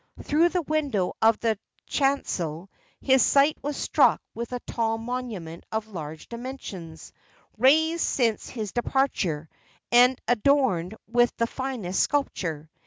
[0.23, 5.89] Through the window of the chancel, his sight was struck with a tall monument of
[5.89, 7.13] large dimensions,
[7.59, 9.47] raised since his departure,
[9.91, 12.67] and adorned with the finest sculpture.